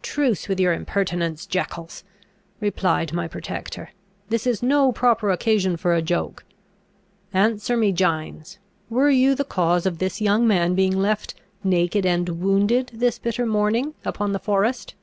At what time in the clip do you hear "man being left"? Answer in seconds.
10.46-11.34